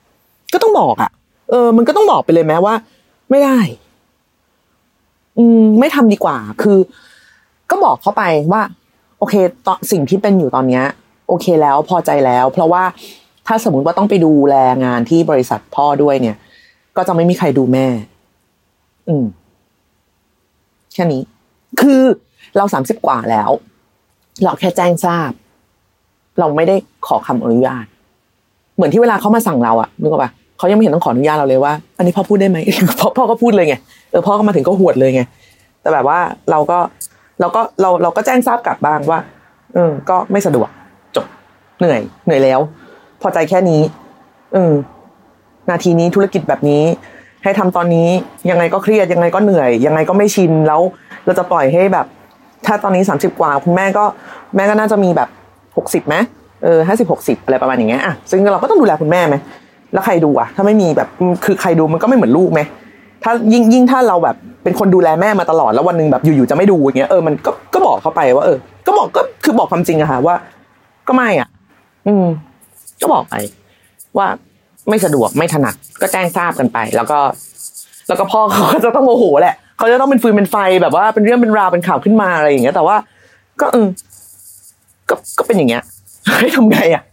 [0.54, 1.12] ก็ต้องบอกอะ
[1.50, 2.74] เออ มันก็ต้องบอกไปเลยแม้ว่า
[3.30, 3.60] ไม่ได้
[5.38, 6.78] อืม ไม่ทำดีกว่า คือ
[7.70, 8.62] ก็บอกเขาไปว่า
[9.20, 10.84] โอเคตอนสิ่งที่เป็นอยู่ตอนเนี้ย
[11.28, 12.84] โอเคแล้วพอใจแล้ว เพราะว่า
[13.48, 16.36] ถ้าสมมติว่าต้องไปดูแลงานที่บริษัทพ่อด้วยเนี่ย
[16.98, 17.88] ก็จะไม่มีใครดูแม่
[19.08, 19.26] อืม
[20.94, 21.22] แค่นี้
[21.82, 22.02] คือ
[22.58, 23.50] เราสามสิบกว่าแล้ว
[24.44, 25.32] เราแค่แจ้งทราบ
[26.40, 26.76] เราไม่ได้
[27.08, 27.86] ขอคำอนุญาต
[28.76, 32.58] เหมือนที่เวลาเขามาสั่งเราอะนึกออกปะเขายังไม่เห็นต้องขออนุญาตเราเลยว่า อันนี้พ่อพูดได้ไหม
[33.00, 33.76] พ่อพ่อก็พูดเลยไง
[34.12, 35.22] เออพ่อก็มาถึงก็หวดเลยไง
[35.82, 36.20] แต่แบบว่า
[36.52, 36.80] เราก็
[37.40, 39.20] เราก็เราเราก็แจ้งทราบกลับบ้างว่า
[39.74, 40.70] เออ ก็ไม่สะดวก
[41.16, 41.26] จบ
[41.80, 42.60] เหนื่อย เหนื่อยแล้ว
[43.24, 43.82] พอใจแค่นี้
[44.54, 44.74] เออ
[45.70, 46.84] นาทีนี้ธุรกิจแบบนี้
[47.44, 48.08] ให้ทำตอนนี้
[48.50, 50.82] ยังไงก็เครียดยังไงก็เหนื่อย ยังไงก็ไม่ชินแล้ว
[51.26, 52.06] เราจะปล่อยให้แบบ
[52.66, 54.04] ถ้าตอนนี้สามสิบกว่าคุณแม่ก็
[54.56, 55.30] แม่ก็น่าจะมีแบบ
[55.78, 56.16] หกสิบไหม
[56.64, 59.36] เออห้าสิบหกสิบอะไรประมาณอย่างเงี้ยอะซึ่งเราก็ต้องดูแลคุณแม่ไหม
[59.94, 61.08] แล้วใครดูอะ ถ้าไม่มีแบบ
[61.46, 62.62] คือใครดูมันก็ไม่เหมือนลูกไหม
[63.24, 68.58] ถ้ายิ่งยิ่งถ้าเราแบบเป็นคนดูแลแม่มาตลอดแล้ววันหนึ่งแบบอยู่ๆจะไม่ดูอย่างเงี้ยเออมันก็ก็บอกเขาไปว่าเออ
[68.88, 70.36] ก็บอกก็คือบอกความจริงอะค่ะว่า
[71.08, 71.48] ก็ไม่อะ
[72.08, 72.26] อืม
[73.04, 73.36] ก็บอกไป
[74.18, 74.28] ว่า
[74.90, 77.20] ไม่สะดวกไม่ถนัดก็แจ้งทราบกันไป แล้วก็
[78.08, 82.96] แล้วก็พ่อเขาก็จะต้องโมโหแหละเขาจะต้องเป็นฟืนเป็นไฟแบบว่าเป็นเรื่องเป็นราวเป็นข่าวขึ้นมาอะไรอย่างเงี้ย แต่ว่า
[83.62, 83.88] ก็เออ
[85.10, 85.84] ก็ก็เป็นอย่างเงี้ย
[86.40, 87.04] ให้ทำไงอะ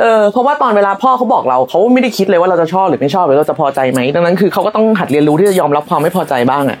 [0.00, 6.78] เออเพราะว่าตอนเวลาพ่อเขาบอกเราเขาไม่ได้คิดเลยว่าเราจะชอบหรือไม่ชอบหรือเราจะพอใจไหมดังนั้นคือเขาก็ต้องหัดเรียนรู้ที่จะยอมรับความไม่พอใจบ้างอะ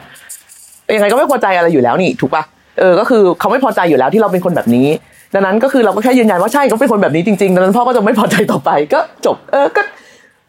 [0.96, 2.42] ยังไงก็ไม่พอใจอะไรอยู่แล้วนี่ ถูกปะ
[2.78, 4.86] เออก็คือเขาไม่พอใจอยู่แล้วที่เราเป็นคนแบบนี้
[5.34, 9.82] ดังนั้นก็คือเราก็แค่ยืนยันว่าใช่เขาเป็นคนแบบนี้จริงๆดังนั้นพ่อก็จะไม่พอใจต่อไปก็จบ เออก็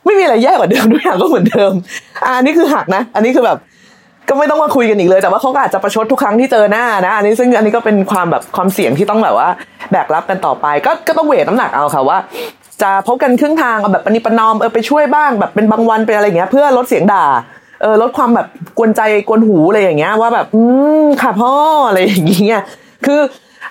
[0.05, 1.71] ไม่มีอะไรแย่กว่าเดิมทุกอย่างก็เหมือนเดิม
[2.25, 3.57] อ่านี่คือหักนะ อันนี้คือแบบ
[4.29, 9.49] ก็ไม่ต้องมาคุยกันอีกเลย แต่ว่าเขาก็อาจจะประชดทุกครั้งที่เจอหน้านะ อันนี้ซึ่งอันนี้ก็เป็นความแบบความเสี่ยงที่ต้องแบบว่า
[9.91, 12.17] แบกรับกันต่อไป ก็ก็ต้องเวทน้ำหนักเอาค่ะว่า
[12.81, 17.25] จะพบกันครึ่งทางเอาแบบปณิปนอมเออไปช่วยบ้างแบบเป็นบางวันเป็นอะไรเงี้ย เพื่อลดเสียงด่า
[17.81, 20.61] เออลดความแบบกวนใจกวนหูอะไรอย่างเงี้ยว่าแบบ อื
[21.03, 21.53] มค่ะพ่อ
[21.87, 22.59] อะไรอย่างเงี้ย
[23.05, 23.19] คือ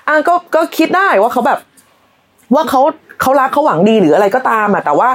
[0.09, 1.59] อะก็ก็คิดได้ว่าเขาแบบ
[2.55, 2.81] ว่าเขา
[3.21, 5.09] เขารักเขาหวังดีหรืออะไรก็ตามอะแต่ว่า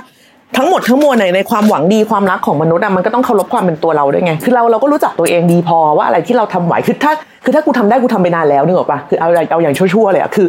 [0.57, 7.11] ทั้งหมดทั้งมวลในในความหวังดีความรักของมนุษย์อะมันก็ต้องเคารพความเป็นตัวเราด้วยไงคือเราเราก็รู้จักตัวเองดีพอว่าอะไรที่เราทำไหวคือถ้า
[7.43, 10.47] คือถ้ากูทำได้กูทำไปนานแล้วนึกออกปะคือเอาเอาอย่างชั่วๆเลยอะคือ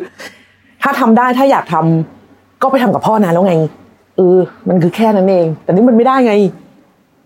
[0.83, 3.55] ถ้าทำได้ถ้าอยากทำก็ไปทำกับพ่อนานแล้วไง
[4.17, 4.39] เออ
[4.69, 6.35] มันคือแค่นั้นเอง แต่นี่มันไม่ได้ไง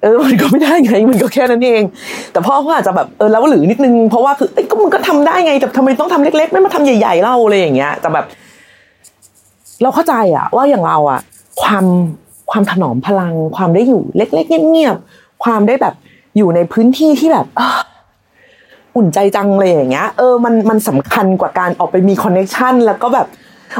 [0.04, 1.82] เออมันก็ไม่ได้ไงมันก็แค่นั้นเอง
[2.32, 8.26] แต่พ่อเขาอาจจะแบบเออแล้วหรือนิดนึงเพราะว่าคือเอ้ยก็มันก็ทำได้ไงแต่ทำไมต้องทำเล็ก ๆ ไม่มาทำใหญ่ ๆเล่าอะไรอย่างเงี้ย แต่แบบ
[9.82, 11.20] เราเข้าใจอะว่าอย่างเราอะ
[11.62, 11.84] ความ
[12.50, 15.94] ความถนอมพลัง ความได้อยู่เล็ก ๆ เงียบๆความได้แบบ
[16.36, 17.46] อยู่ในพื้นที่ที่แบบ
[18.96, 23.26] อุ่นใจจังเลยอย่างเงี้ยเออมันมันสำคัญกว่าการออกไปมี connection แล้วก็แบบ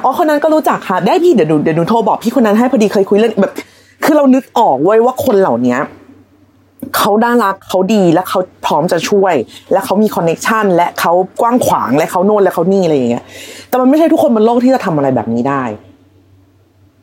[0.05, 3.53] อ๋อคนนั้นก็รู้จักค่ะ ได้พี่เดี๋ยวหนูเดี๋ยวหนูโทรบอกพี่คนนั้นให้พอดีเคยคุยเรื่องแบบ
[4.05, 5.77] คือเรานึกออกไว้ว่าคนเหล่านี้
[6.97, 9.35] เขาน่ารักเขาดีและเขาพร้อมจะช่วย
[9.73, 13.25] และเขามีคอนเน็ชันและเขากว้างขวางและเขาโน่นและเขานี่อะไรอย่างเงี้ย
[13.69, 15.63] แต่มันไม่ใช่ทุกคนบนโลกที่จะทำอะไรแบบนี้ได้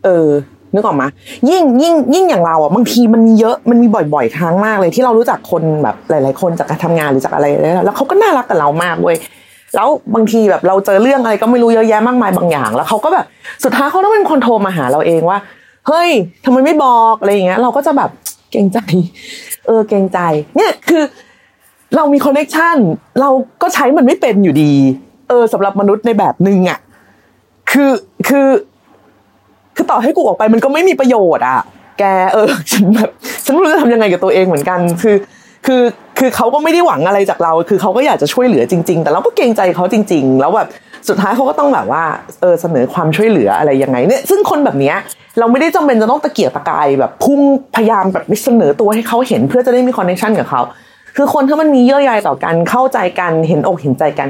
[0.05, 0.29] เออ
[0.73, 1.07] นึกออกมา
[1.49, 7.45] ยิ่งยิ่งยิ่งอย่างเราอะบางทีมันมีเยอะมันมีบ่อย ๆ ครั้งมากเลย ที่เรารู้จักคนแบบหลาย ๆ คนจากการทำงานหรือจากอะไร
[7.85, 9.17] แล้วเขาก็น่ารักกับเรามากเว้ย
[9.75, 13.25] แล้วบางทีแบบเราเจอเรื่องอะไรก็ไม่รู้เยอะแยะมากมายบางอย่าง แล้วเขาก็แบบ
[13.63, 15.37] สุดท้ายเขาต้องเป็นคนโทรมาหาเราเองว่า
[15.87, 16.09] เฮ้ย
[16.45, 18.09] ทำไมไม่บอกอะไรอย่างเงี้ย เราก็จะแบบ
[18.51, 18.79] เกรงใจ
[19.67, 20.19] เออเกรงใจ
[20.55, 21.03] เนี่ยคือ
[21.95, 22.77] เรามี connection
[23.21, 23.29] เรา
[23.61, 24.73] ก็ใช้มันไม่เป็นอยู่ดี
[25.29, 26.79] เออสำหรับมนุษย์ในแบบหนึ่งอะ
[27.71, 27.91] คือ
[28.27, 28.47] คือ
[29.75, 31.59] คือต่อให้กูออกไปมันก็ไม่มีประโยชน์อะ
[31.99, 33.09] แกเออฉันแบบ
[33.45, 35.15] ฉันไม่รู้จะทำยังไงกับตัวเองเหมือนกัน คือ
[35.65, 35.81] คือ
[36.19, 40.67] คือเขาก็ไม่ได้หวังอะไรจากเรา คือเขาก็อยากจะช่วยเหลือจริง ๆ แต่เราก็เกรงใจเขาจริง ๆ แล้วแบบ
[41.09, 42.03] สุดท้ายเขาก็ต้องแบบว่า
[42.41, 44.95] เออเสนอความช่วยเหลืออะไรยังไงเนี่ยซึ่งคนแบบเนี้ย
[45.39, 47.41] เราไม่ได้จำเป็นจะต้องตะเกียกตะกายแบบพุ่ง
[47.75, 50.61] พยายามแบบเสนอตัวให้เขาเห็นเพื่อจะได้มีคอนเนคชันกับเขา
[51.15, 54.27] คือคนถ้ามันมีเยื่อใยต่อกันเข้าใจกันเห็นอกเห็นใจกัน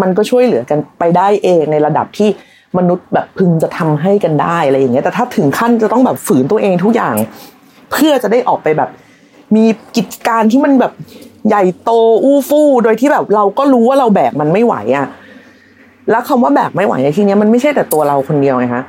[0.00, 2.28] มันก็ช่วยเหลือกันไปได้เองในระดับที่
[2.78, 7.14] มนุษย์แบบพึงจะทำให้กันได้อะไรอย่างเงี้ยแต่ถ้าถึงขั้นจะต้องแบบฝืนตัวเองทุกอย่าง
[7.92, 8.90] เพื่อจะได้ออกไปแบบ
[9.56, 9.64] มี
[9.96, 10.92] กิจการที่มันแบบ
[11.48, 11.90] ใหญ่โต
[12.24, 15.06] อู้ฟู่โดยที่แบบเราก็รู้ว่าเราแบกมันไม่ไหวอะ่ะ
[16.10, 18.82] แล้วคำว่าแบกไม่ไหวในที่นี้มันไม่ใช่แต่ตัวเราคนเดียวไงคะ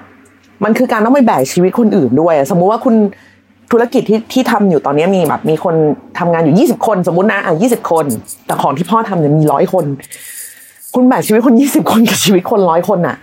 [0.64, 2.96] มันคือการต้องไปแบกชีวิตคนอื่นด้วย สมมุติว่าคุณ
[3.72, 5.76] ธุรกิจที่ที่ทำอยู่ตอนนี้มีแบบมีคน
[6.20, 8.06] ทำงานอยู่ยี่สิบคน สมมตินะอะยี่สิบคน
[8.46, 9.86] แต่ของที่พ่อทำเนี่ยมีร้อยคน
[10.96, 13.16] คุณแบกชีวิตคนยี่สิบคนกับชีวิตคนร้อยคนอะ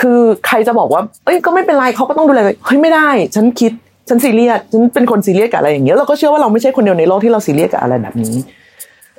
[0.00, 3.72] คือใครจะบอกว่า เอ้ยก็ไม่เป็นไรเขาก็ต้องดูแลเฮ้ยไม่ได้ ฉันคิด
[4.08, 8.34] ฉันซีเรียสฉันเป็นคนซีเรียสกับอะไรอย่างเงี้ยเราก็เชื่อว่าเราไม่ใช่คนเดียวในโลกที่เราซีเรียสกับอะไรแบบนี้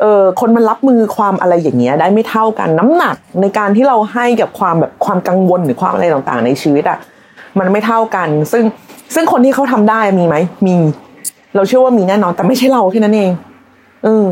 [0.02, 6.98] เออคนมันรับมือความอะไรอย่างเงี้ยได้ไม่เท่ากันน้ำหนักในการที่เราให้กับความแบบความกังวลหรือความอะไรต่างๆ ในชีวิตอะ
[7.60, 8.64] มันไม่เท่ากัน ซึ่ง
[9.16, 10.36] ซึ่งคนที่เขาทำได้มีไหม
[10.68, 10.76] มี
[11.56, 13.32] เราเชื่อว่ามีแน่นอนแต่ไม่ใช่เราแค่นั้นเอง
[14.04, 14.26] เออ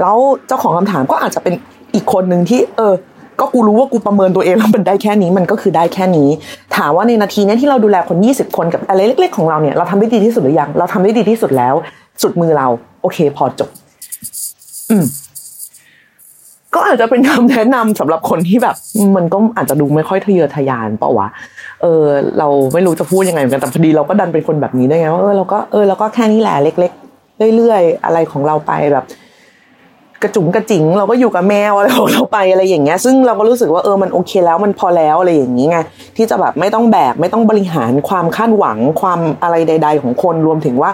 [0.00, 1.54] แล้วเจ้าของคำถามก็อาจจะเป็น
[1.94, 2.94] อีกคนหนึ่งที่ เออ
[3.40, 6.28] ก็กูรู้ว่ากูประเมินตัวเองแล้วมันได้แค่นี้มันก็คือได้แค่นี้
[6.76, 11.74] ถามว่าในนาทีนี้ที่เราดูแลคนยี่สิบคนกับอะไรเล็ก ๆ ของเราเนี่ยเราทำได้ดีที่สุดหรือยังเราทำได้ดีที่สุดแล้ว
[12.22, 12.66] สุดมือเรา
[13.02, 13.68] โอเค พอจบ
[16.74, 18.76] ก็อาจจะเป็นคำแนะนำสำหรับคนที่แบบ
[19.16, 21.28] มันก็อาจจะดูไม่ค่อยทะเยอทะยานเปล่าวะ
[21.82, 22.04] เออ
[22.38, 29.04] เราไม่รู้จะพูดยังไงเหมือนกันแต่พอดีเราก็ดันเป็นคนแบบนี้ได้ไงว่าเออเราก็เออเราก็แค่นี้แหละเล็ก ๆ เรื่อยๆอะไรของเราไปแบบ
[30.22, 35.78] กระจุ๋งกระจิ๋งเราก็อยู่กับแมวอะไรของเราไปอะไรอย่างเงี้ย ซึ่งเราก็รู้สึกว่าเออมันโอเคแล้วมันพอแล้วอะไรอย่างนี้ไง
[36.16, 40.90] ที่จะแบบไม่ต้องแบกไม่ต้องบริหารความคาดหวังความอะไรใด ๆ ของคนรวมถึงว่า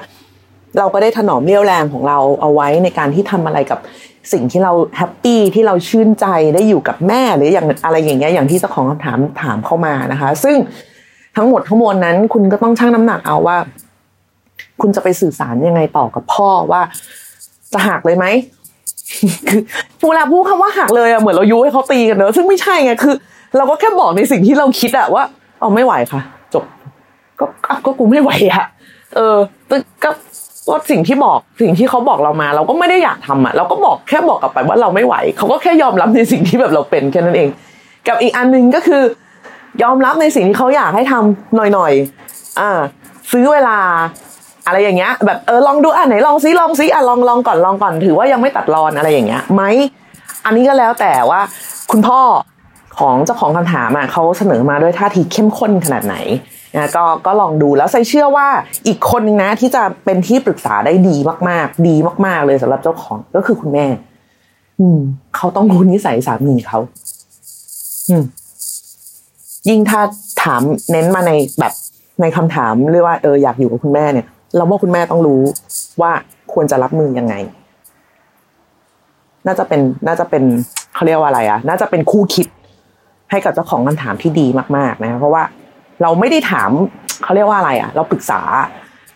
[0.78, 3.78] เราก็ได้ถนอมเรี่ยวแรงของเราเอาไว้ในการที่ทำอะไรกับ
[4.32, 10.56] สิ่งที่เราแฮปปี้ที่เราชื่นใจได้อยู่กับแม่หรืออย่างอะไรอย่างเงี้ยอย่างที่เจ้าของคำถามถามเข้ามานะคะ ซึ่ง
[11.36, 13.56] ทั้งหมดทั้งมวลนั้น คุณก็ต้องชั่งน้ำหนักเอาว่า
[14.80, 16.80] คุณจะไปสื่อสารยังไงต่อกับพ่อว่า
[17.72, 18.26] จะหักเลยไหม
[19.48, 19.60] คือ
[20.08, 23.14] เวลาพูดคำว่าหักเลยอะเหมือนเรายุให้เขาตีกันเนอะซึ่งไม่ใช่ไงคือ
[23.56, 25.22] เราก็แค่บอกในสิ่งที่เราคิดอะว่า
[25.60, 26.20] เอาไม่ไหวค่ะ
[26.54, 26.64] จบ
[27.38, 28.64] ก็อะก็กูไม่ไหวอะ
[29.14, 29.36] เออ
[30.04, 30.10] ก็
[30.68, 37.48] ก็สิ่งที่บอกสิ่งที่เขาบอกเรามา เราก็ไม่ได้อยากทำอะเราก็บอกแค่บอกกลับไปว่าเราไม่ไหวเขาก็แค่ยอมรับในสิ่งที่แบบเราเป็นแค่นั้นเอง
[38.08, 39.02] กับอีกอันหนึ่งก็คือ
[39.82, 42.78] ยอมรับในสิ่งที่เขาอยากให้ทำหน่อยๆอ่า
[43.32, 43.78] ซื้อเวลา
[44.66, 49.62] อะไรอย่างเงี้ย แบบเออลองดูอะไหนลองซิลองซิอะลองลองก่อนลองก่อนถือว่ายังไม่ตัดรอนอะไรอย่างเงี้ยไหม
[50.44, 51.40] อันนี้ก็แล้วแต่ว่า
[51.90, 52.20] คุณพ่อ
[52.98, 56.16] ของเจ้าของคำถามอะเขาเสนอมาด้วยท่าทีเข้มข้นขนาดไหน
[56.76, 58.48] นะก็ก็ลองดูแล้วใส่เชื่อว่า
[58.86, 61.16] อีกคนนึงนะที่จะเป็นที่ปรึกษาได้ดี
[61.48, 61.94] มาก ๆ ดี
[62.26, 63.86] มาก ๆ เลยสำหรับเจ้าของก็คือคุณแม่
[64.80, 64.98] อืม
[65.36, 66.78] เขาต้องรู้นิสัยสามีเขา
[68.08, 68.24] อืม
[69.68, 70.00] ยิ่งถ้า
[70.42, 71.72] ถามเน้นมาในแบบ
[72.20, 74.26] ในคำถามเรียกว่าเอออยากอยู่กับคุณแม่เนี่ย
[74.56, 75.42] เราว่าคุณแม่ต้องรู้
[76.00, 76.12] ว่า
[76.52, 77.34] ควรจะรับมือยังไง
[79.46, 80.44] น่าจะเป็น น่าจะเป็น
[80.94, 82.46] เขาเรียกว่าอะไรอะน่าจะเป็นคู่คิด
[83.30, 85.42] ให้กับเจ้าของคำถามที่ดีมาก ๆ นะเพราะว่า
[86.02, 86.70] เราไม่ได้ถาม
[87.22, 88.40] เขาเรียกว่าอะไรอะเราปรึกษา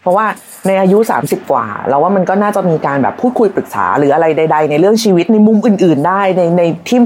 [0.03, 0.27] เพราะว่า
[0.67, 7.01] ในอายุ 30 กว่า เราว่ามันก็น่าจะมีการแบบพูดคุยปรึกษาหรืออะไรใด ๆ ในเรื่องชีวิตในมุมอื่น ๆ ได้ในในที่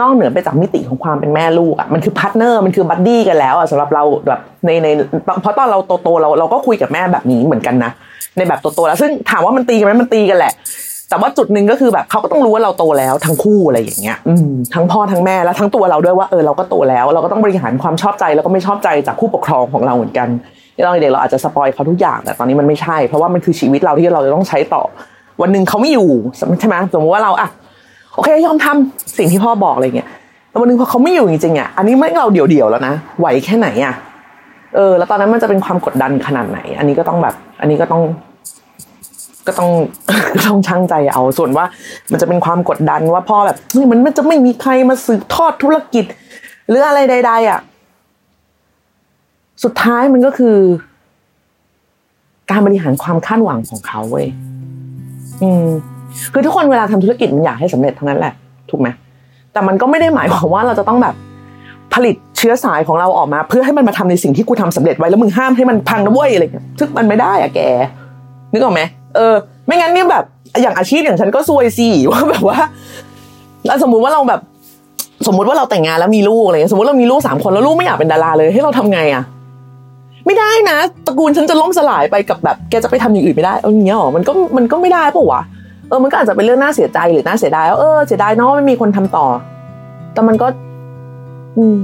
[0.00, 4.88] นอกเหนือไปจากมิติของความเป็นแม่ลูกอะมันคือ partner มันคือ buddy กันแล้วอะสำหรับเราแบบในใน
[5.42, 7.90] เพราะตอนเราโตๆเราเราก็คุยกับแม่แบบนี้เหมือนกันนะ
[8.36, 10.52] ในแบบโตๆแล้วซึ่งถามว่ามันตีกันไหมมันตีกันแหละ
[11.12, 14.18] แต่ว่าจุดหนึ่งก็คือแบบเขาก็ต้องรู้ว่าเราโตแล้วทั้งคู่อะไรอย่างเงี้ย
[14.74, 20.28] ทั้งพ่อทั้งแม่แล้วทั้งตัวเราด้วยว่าเออเราก็โตแล้ว เราก็ต้องบริหารความชอบใจแล้วก็ไม่ชอบใจจากผู้ปกครองของเราเหมือนกัน
[20.74, 24.82] ที่เด็กเราอาจจะสปอยเขาทุกอย่างแต่ตอนนี้มันไม่ใช่ เพราะว่ามันคือชีวิตเราที่เราจะต้องใช้ต่อ
[25.40, 26.10] วันหนึ่งเขาไม่อยู่
[26.60, 27.48] ใช่ไหมสมมติว่าเราอะ
[28.14, 30.08] โอเคยอมทำสิ่งที่พ่อบอกอะไรเงี้ย
[30.50, 33.94] แต่วันหนึ่งพอเขาไม่อยู่จริงๆอะอันนี้ไม่เราเดี่ยวๆแล้วนะไหวแค่ไหนอะ
[34.76, 38.02] เออ แล้วตอนนั้นมันจะเป็นความกดดันขนาดไหน อันนี้ก็ต้องแบบ อันนี้ก็ต้อง
[39.46, 39.70] ก็ต้อง
[40.46, 41.64] ต้องช่างใจเอาส่วนว่า
[42.10, 43.56] มันจะเป็นความกดดันว่าพ่อแบบ
[43.90, 46.04] มันมันจะไม่มีใครมาสืบทอดธุรกิจ
[46.68, 47.60] หรืออะไรใด ๆ อะ
[49.64, 50.56] สุดท้ายมันก็คือ
[52.50, 54.26] การบริหารความคาดหวังของเขาเว้ย
[55.42, 55.66] อืม
[56.32, 58.32] คือทุกคนเวลาทำธุรกิจมันอยากให้สำเร็จทั้งนั้นแหละ
[58.70, 58.88] ถูกไหม
[59.52, 61.14] แต่มันก็ไม่ได้หมายความว่าเราจะต้องแบบ
[61.94, 67.60] ผลิตเชื้อสายของเราออกมา เพื่อให้มันมาทำในสิ่งที่กูทำสำเร็จไว้แล้วมึงห้ามให้มันพังนะเว้ยอะไรเงี้ยซึ่งมันไม่ได้อะแก
[68.52, 68.82] นึกออกไหม
[69.14, 69.34] เออ
[69.66, 70.24] ไม่งั้นเนี่ยแบบ
[70.62, 72.58] อย่างอาชีพอย่างฉันก็ซวยสิว่าแบบว่า
[73.82, 74.40] สมมุติว่าเราแบบ
[75.26, 79.22] สมมุติว่าเราแต่งงานแล้วมีลูกอะไรเงี้ยสมมติเรามีลูกสามคนแล้วลูกไม่อยากเป็นดาราเลยให้เราทำไงอะ
[80.26, 85.42] ไม่ได้นะตระกูลฉันจะล่มสลายไปกับแบบแกจะไปทำอย่างอื่นไม่ได้เอาอย่างเงี้ยหรอมันก็มันก็ไม่ได้ปะวะ
[85.88, 89.26] เออมันก็อาจจะเป็นเรื่องน่าเสียใจหรือน่าเสียดายว่าเออเสียดายเนาะไม่มีคนทำต่อ
[90.12, 90.46] แต่มันก็
[91.58, 91.78] อืม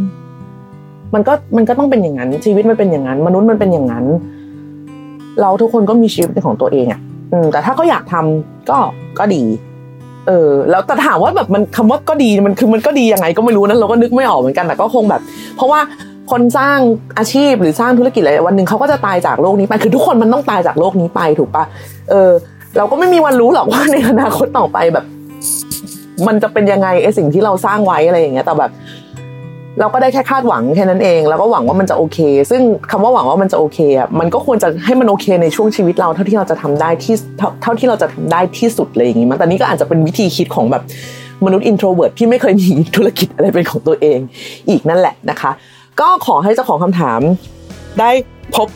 [1.14, 4.04] มันก็มันก็ต้องเป็นอย่างนั้น ชีวิตมันเป็นอย่างนั้น มนุษย์มันเป็นอย่างนั้น
[5.40, 7.00] เราทุกคนก็มีชีวิตเป็นของตัวเองอะ
[7.32, 8.78] อืมแต่ถ้าเขาอยากทำก็
[9.18, 9.44] ก็ดี
[10.26, 15.20] เออ แล้วแต่ถามว่าแบบมันคำว่าก็ดีมันคือมันก็ดียังไงก็ไม่รู้นะเราก็นึกไม่ออกเหมือนกันแต่ก็คงแบบ
[15.56, 15.80] เพราะว่า
[16.30, 16.78] คนสร้าง
[17.18, 21.64] อาชีพหรือสร้างธุรกิจอะไรวันหนึ่งเขาก็จะตายจากโลกนี้ไปคือทุกคนมันต้องตายจากโลกนี้ไปถูกปะ
[22.10, 22.30] เออ
[22.76, 25.04] เราก็ไม่มีวันรู้หรอกว่าในอนาคตต่อไปแบบ
[26.26, 28.70] มันจะเป็นยังไงไอ้สิ่งที่เราสร้างไว้อะไรอย่างเงี้ยแต่แบบ
[29.80, 32.18] เราก็ได้แค่คาดหวังแค่นั้นเอง แล้วก็หวังว่ามันจะโอเค
[32.50, 37.14] ซึ่งคำว่าหวังว่ามันจะโอเคอะมันก็ควรจะให้มันโอเคในช่วงชีวิตเราเท่าที่เราจะทำได้ที่
[37.62, 40.82] เท่าที่เราจะทำได้ที่สุดเลยอย่างงี้มันแต่นี้ก็อาจจะเป็นวิธีคิดของแบบ
[41.44, 44.18] มนุษย์ introvert ที่ไม่เคยมีธุรกิจอะไรเป็นของตัวเอง
[44.68, 45.50] อีกนั่นแหละนะคะ
[46.00, 47.20] ก็ขอให้เจ้าของคำถาม
[48.00, 48.10] ได้
[48.56, 48.68] พบ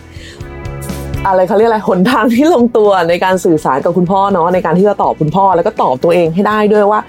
[1.27, 7.01] อะไรเขาเรียกอะไรหนทางที่ลงตัวในการสื่อสารกับคุณพ่อเนาะในการที่จะตอบคุณพ่อแล้วก็ตอบตัวเองให้ได้ด้วยว่า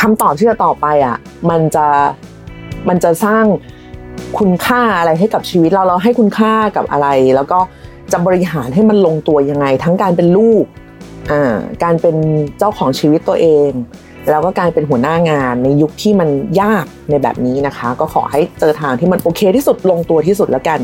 [0.00, 1.16] คำตอบที่จะตอบไปอะ
[1.50, 1.86] มันจะ
[2.88, 3.44] มันจะสร้าง
[4.38, 7.58] คุณค่าอะไรให้กับชีวิตเราเราให้คุณค่ากับอะไร แล้วก็
[8.12, 10.64] จะบริหารให้มันลงตัวยังไง ทั้งการเป็นลูก
[11.32, 11.42] อ่า
[11.84, 12.16] การเป็น
[12.58, 13.70] เจ้าของชีวิตตัวเอง
[14.28, 16.28] แล้วก็การเป็นหัวหน้างานในยุคที่มัน
[16.60, 20.78] ยากในแบบนี้นะคะ ก็ขอให้เจอทางที่มันโอเคที่สุดลงตัวที่สุดแล้วกัน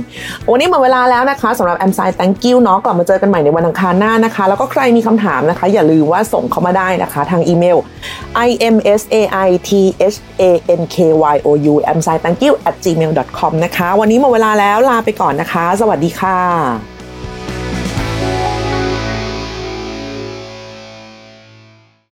[0.51, 7.79] วันนี้หมดเวลาแล้วนะคะสำหรับ a m s i Thank you เนาะกลับมาเจอกันใหม่ในวันอังคารหน้านะคะ แล้วก็ใครมีคำถามนะคะ อย่าลืมว่าส่งเข้ามาได้นะคะ ทางอีเมล
[8.49, 9.70] i m s a i t
[10.12, 10.44] h a
[10.81, 10.96] n k
[11.35, 16.95] y o u a m s i thank you at gmail com นะคะ วันนี้หมดเวลาแล้วลาไปก่อนนะคะ สวัสดีค่ะ